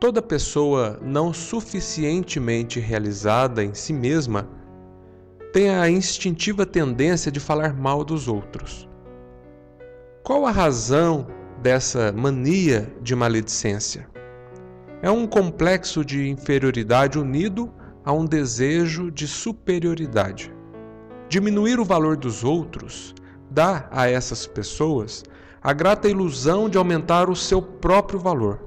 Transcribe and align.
Toda 0.00 0.22
pessoa 0.22 0.98
não 1.02 1.34
suficientemente 1.34 2.78
realizada 2.78 3.64
em 3.64 3.74
si 3.74 3.92
mesma 3.92 4.48
tem 5.52 5.70
a 5.70 5.90
instintiva 5.90 6.64
tendência 6.64 7.32
de 7.32 7.40
falar 7.40 7.74
mal 7.74 8.04
dos 8.04 8.28
outros. 8.28 8.88
Qual 10.22 10.46
a 10.46 10.52
razão 10.52 11.26
dessa 11.60 12.12
mania 12.12 12.90
de 13.02 13.16
maledicência? 13.16 14.08
É 15.00 15.08
um 15.08 15.28
complexo 15.28 16.04
de 16.04 16.28
inferioridade 16.28 17.20
unido 17.20 17.72
a 18.04 18.12
um 18.12 18.24
desejo 18.24 19.12
de 19.12 19.28
superioridade. 19.28 20.52
Diminuir 21.28 21.78
o 21.78 21.84
valor 21.84 22.16
dos 22.16 22.42
outros 22.42 23.14
dá 23.48 23.88
a 23.92 24.10
essas 24.10 24.44
pessoas 24.44 25.22
a 25.62 25.72
grata 25.72 26.08
ilusão 26.08 26.68
de 26.68 26.78
aumentar 26.78 27.30
o 27.30 27.36
seu 27.36 27.62
próprio 27.62 28.18
valor. 28.18 28.60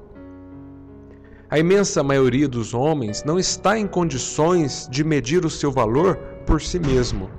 A 1.49 1.59
imensa 1.59 2.01
maioria 2.01 2.47
dos 2.47 2.73
homens 2.73 3.25
não 3.25 3.37
está 3.37 3.77
em 3.77 3.85
condições 3.85 4.87
de 4.89 5.03
medir 5.03 5.45
o 5.45 5.49
seu 5.49 5.69
valor 5.69 6.15
por 6.45 6.61
si 6.61 6.79
mesmo. 6.79 7.29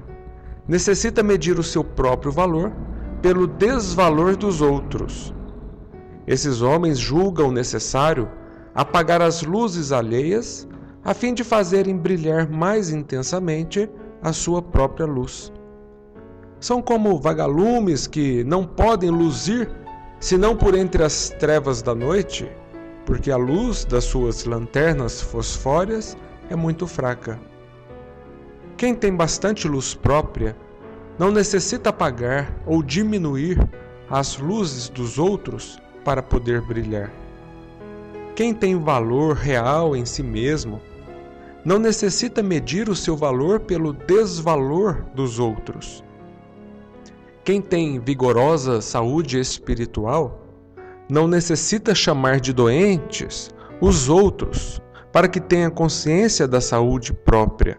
Necessita 0.68 1.22
medir 1.22 1.58
o 1.58 1.62
seu 1.62 1.82
próprio 1.82 2.30
valor 2.30 2.72
pelo 3.22 3.46
desvalor 3.46 4.36
dos 4.36 4.60
outros. 4.60 5.34
Esses 6.26 6.60
homens 6.60 6.98
julgam 6.98 7.50
necessário 7.50 8.28
apagar 8.74 9.20
as 9.22 9.42
luzes 9.42 9.92
alheias 9.92 10.68
a 11.04 11.12
fim 11.14 11.34
de 11.34 11.42
fazerem 11.42 11.96
brilhar 11.96 12.48
mais 12.48 12.90
intensamente 12.90 13.90
a 14.22 14.32
sua 14.32 14.62
própria 14.62 15.06
luz. 15.06 15.52
São 16.60 16.80
como 16.80 17.20
vagalumes 17.20 18.06
que 18.06 18.44
não 18.44 18.64
podem 18.64 19.10
luzir 19.10 19.68
senão 20.20 20.56
por 20.56 20.74
entre 20.74 21.02
as 21.02 21.30
trevas 21.30 21.82
da 21.82 21.94
noite 21.94 22.48
porque 23.04 23.30
a 23.30 23.36
luz 23.36 23.84
das 23.84 24.04
suas 24.04 24.44
lanternas 24.44 25.20
fosfórias 25.20 26.16
é 26.48 26.56
muito 26.56 26.86
fraca. 26.86 27.38
Quem 28.76 28.94
tem 28.94 29.14
bastante 29.14 29.68
luz 29.68 29.94
própria 29.94 30.56
não 31.18 31.30
necessita 31.30 31.90
apagar 31.90 32.54
ou 32.66 32.82
diminuir 32.82 33.58
as 34.08 34.38
luzes 34.38 34.88
dos 34.88 35.18
outros 35.18 35.78
para 36.04 36.22
poder 36.22 36.60
brilhar. 36.62 37.10
Quem 38.34 38.54
tem 38.54 38.78
valor 38.78 39.34
real 39.34 39.94
em 39.94 40.06
si 40.06 40.22
mesmo 40.22 40.80
não 41.64 41.78
necessita 41.78 42.42
medir 42.42 42.88
o 42.88 42.96
seu 42.96 43.14
valor 43.14 43.60
pelo 43.60 43.92
desvalor 43.92 45.04
dos 45.14 45.38
outros. 45.38 46.02
Quem 47.44 47.60
tem 47.60 48.00
vigorosa 48.00 48.80
saúde 48.80 49.38
espiritual 49.38 50.40
não 51.10 51.28
necessita 51.28 51.94
chamar 51.94 52.40
de 52.40 52.52
doentes 52.52 53.50
os 53.80 54.08
outros 54.08 54.80
para 55.12 55.28
que 55.28 55.40
tenha 55.40 55.70
consciência 55.70 56.48
da 56.48 56.60
saúde 56.60 57.12
própria. 57.12 57.78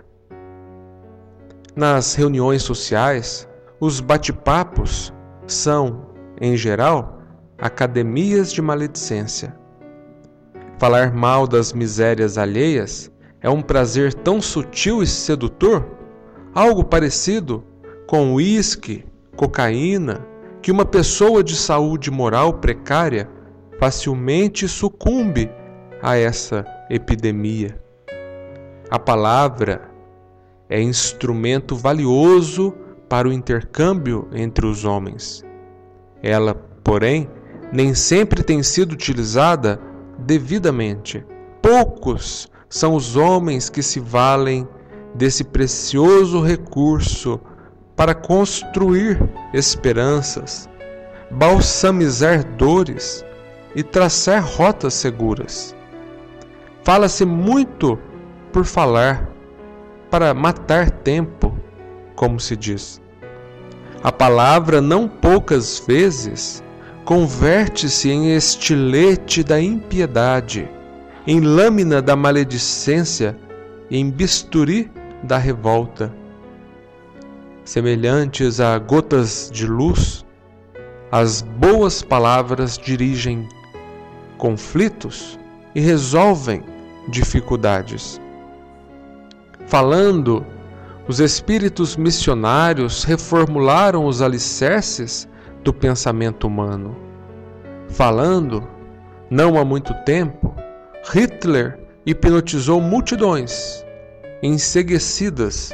Nas 1.76 2.14
reuniões 2.14 2.62
sociais, 2.62 3.50
os 3.80 4.00
bate-papos 4.00 5.12
são, 5.48 6.06
em 6.40 6.56
geral, 6.56 7.20
academias 7.58 8.54
de 8.54 8.62
maledicência. 8.62 9.63
Falar 10.84 11.14
mal 11.14 11.48
das 11.48 11.72
misérias 11.72 12.38
alheias 12.38 13.10
é 13.40 13.50
um 13.50 13.62
prazer 13.62 14.14
tão 14.14 14.42
sutil 14.42 15.02
e 15.02 15.08
sedutor, 15.08 15.88
algo 16.54 16.84
parecido 16.84 17.64
com 18.06 18.34
uísque, 18.34 19.06
cocaína 19.34 20.28
que 20.62 20.74
uma 20.74 20.84
pessoa 20.84 21.42
de 21.42 21.56
saúde 21.56 22.12
moral 22.12 22.56
precária 22.56 23.30
facilmente 23.80 24.68
sucumbe 24.68 25.50
a 26.02 26.18
essa 26.18 26.66
epidemia. 26.90 27.82
A 28.90 29.00
palavra 29.00 29.90
é 30.68 30.82
instrumento 30.82 31.78
valioso 31.78 32.74
para 33.08 33.30
o 33.30 33.32
intercâmbio 33.32 34.28
entre 34.34 34.66
os 34.66 34.84
homens. 34.84 35.46
Ela, 36.22 36.54
porém, 36.84 37.30
nem 37.72 37.94
sempre 37.94 38.44
tem 38.44 38.62
sido 38.62 38.92
utilizada 38.92 39.93
devidamente. 40.20 41.26
Poucos 41.62 42.50
são 42.70 42.96
os 42.96 43.16
homens 43.16 43.70
que 43.70 43.84
se 43.84 44.00
valem 44.00 44.68
desse 45.16 45.44
precioso 45.44 46.42
recurso 46.42 47.40
para 47.96 48.16
construir 48.16 49.22
esperanças, 49.54 50.68
balsamizar 51.30 52.44
dores 52.56 53.24
e 53.76 53.84
traçar 53.84 54.44
rotas 54.44 54.94
seguras. 54.94 55.76
Fala-se 56.84 57.26
muito 57.26 57.98
por 58.52 58.66
falar, 58.66 59.30
para 60.10 60.34
matar 60.34 60.92
tempo, 60.92 61.58
como 62.16 62.40
se 62.40 62.56
diz. 62.56 63.02
A 64.04 64.12
palavra, 64.12 64.82
não 64.82 65.08
poucas 65.08 65.80
vezes, 65.80 66.64
converte-se 67.06 68.10
em 68.10 68.36
estilete 68.36 69.44
da 69.44 69.62
impiedade, 69.62 70.70
em 71.28 71.40
lâmina 71.40 72.02
da 72.02 72.16
maledicência 72.16 73.38
em 73.90 74.10
bisturi 74.10 74.92
da 75.24 75.38
revolta 75.38 76.14
semelhantes 77.64 78.60
a 78.60 78.78
gotas 78.78 79.50
de 79.52 79.66
luz, 79.66 80.26
as 81.12 81.42
boas 81.42 82.02
palavras 82.02 82.78
dirigem 82.78 83.48
conflitos 84.38 85.40
e 85.74 85.80
resolvem 85.80 86.64
dificuldades. 87.10 88.20
Falando, 89.68 90.46
os 91.08 91.20
espíritos 91.20 91.96
missionários 91.96 93.04
reformularam 93.04 94.06
os 94.06 94.22
alicerces 94.22 95.28
do 95.64 95.74
pensamento 95.74 96.48
humano. 96.48 96.96
Falando, 97.90 98.68
não 99.30 99.58
há 99.58 99.66
muito 99.66 99.94
tempo, 100.04 100.54
Hitler 101.12 101.80
hipnotizou 102.06 102.82
multidões 102.82 103.84
enseguecidas 104.42 105.72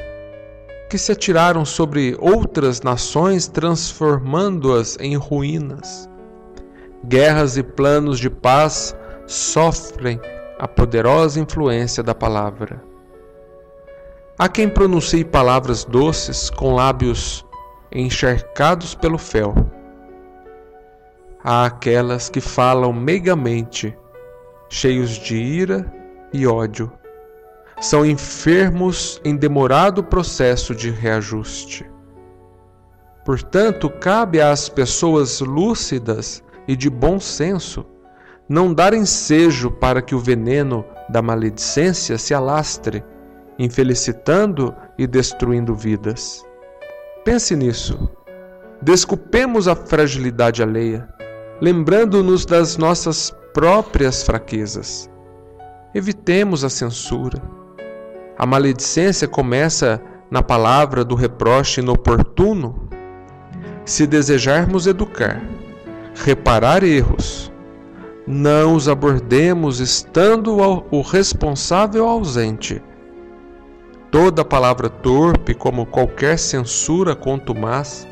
que 0.89 0.97
se 0.97 1.11
atiraram 1.11 1.65
sobre 1.65 2.15
outras 2.19 2.81
nações, 2.81 3.47
transformando-as 3.47 4.97
em 4.99 5.15
ruínas. 5.15 6.09
Guerras 7.05 7.57
e 7.57 7.63
planos 7.63 8.19
de 8.19 8.29
paz 8.29 8.95
sofrem 9.25 10.19
a 10.59 10.67
poderosa 10.67 11.39
influência 11.39 12.03
da 12.03 12.13
palavra. 12.13 12.83
Há 14.37 14.49
quem 14.49 14.67
pronuncie 14.67 15.23
palavras 15.23 15.83
doces 15.85 16.49
com 16.49 16.73
lábios 16.73 17.45
encharcados 17.91 18.95
pelo 18.95 19.17
fel. 19.17 19.53
Há 21.43 21.65
aquelas 21.65 22.29
que 22.29 22.41
falam 22.41 22.91
meigamente, 22.91 23.97
cheios 24.69 25.11
de 25.11 25.35
ira 25.35 25.91
e 26.33 26.45
ódio 26.45 26.91
são 27.81 28.05
enfermos 28.05 29.21
em 29.23 29.35
demorado 29.35 30.03
processo 30.03 30.75
de 30.75 30.89
reajuste. 30.89 31.89
Portanto, 33.23 33.89
cabe 33.89 34.41
às 34.41 34.67
pessoas 34.67 35.39
lúcidas 35.39 36.43
e 36.67 36.75
de 36.75 36.89
bom 36.89 37.19
senso 37.19 37.85
não 38.49 38.73
dar 38.73 38.93
ensejo 38.93 39.69
para 39.69 40.01
que 40.01 40.15
o 40.15 40.19
veneno 40.19 40.83
da 41.07 41.21
maledicência 41.21 42.17
se 42.17 42.33
alastre, 42.33 43.03
infelicitando 43.57 44.75
e 44.97 45.05
destruindo 45.05 45.75
vidas. 45.75 46.43
Pense 47.23 47.55
nisso. 47.55 48.09
Desculpemos 48.81 49.67
a 49.67 49.75
fragilidade 49.75 50.63
alheia, 50.63 51.07
lembrando-nos 51.61 52.45
das 52.45 52.77
nossas 52.77 53.33
próprias 53.53 54.23
fraquezas. 54.23 55.09
Evitemos 55.93 56.63
a 56.63 56.69
censura 56.69 57.41
a 58.39 58.45
maledicência 58.45 59.27
começa 59.27 60.01
na 60.31 60.41
palavra 60.41 61.03
do 61.03 61.13
reproche 61.13 61.81
inoportuno. 61.81 62.87
Se 63.83 64.07
desejarmos 64.07 64.87
educar, 64.87 65.43
reparar 66.15 66.81
erros, 66.81 67.51
não 68.25 68.75
os 68.75 68.87
abordemos 68.87 69.81
estando 69.81 70.55
o 70.89 71.01
responsável 71.01 72.07
ausente. 72.07 72.81
Toda 74.09 74.45
palavra 74.45 74.87
torpe, 74.87 75.53
como 75.53 75.85
qualquer 75.85 76.39
censura 76.39 77.17
contumaz, 77.17 78.07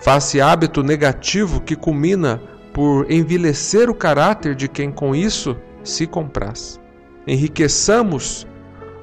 faz-se 0.00 0.40
hábito 0.40 0.82
negativo 0.82 1.60
que 1.60 1.76
culmina 1.76 2.40
por 2.72 3.10
envilecer 3.10 3.90
o 3.90 3.94
caráter 3.94 4.54
de 4.54 4.68
quem 4.68 4.90
com 4.90 5.14
isso 5.14 5.56
se 5.82 6.06
compraz. 6.06 6.80
enriqueçamos 7.26 8.46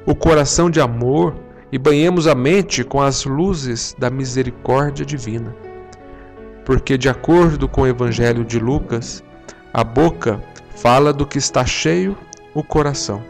o 0.05 0.15
coração 0.15 0.69
de 0.69 0.79
amor 0.79 1.35
e 1.71 1.77
banhemos 1.77 2.27
a 2.27 2.35
mente 2.35 2.83
com 2.83 3.01
as 3.01 3.25
luzes 3.25 3.95
da 3.97 4.09
misericórdia 4.09 5.05
divina. 5.05 5.55
Porque, 6.63 6.97
de 6.97 7.09
acordo 7.09 7.67
com 7.67 7.81
o 7.81 7.87
Evangelho 7.87 8.43
de 8.43 8.59
Lucas, 8.59 9.23
a 9.73 9.83
boca 9.83 10.41
fala 10.75 11.11
do 11.11 11.25
que 11.25 11.37
está 11.37 11.65
cheio 11.65 12.17
o 12.53 12.63
coração. 12.63 13.21